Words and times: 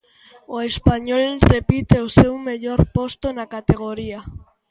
O 0.55 0.57
español 0.69 1.25
repite 1.55 1.95
o 2.05 2.13
seu 2.17 2.33
mellor 2.47 2.81
posto 2.95 3.27
na 3.37 3.45
categoría. 3.55 4.19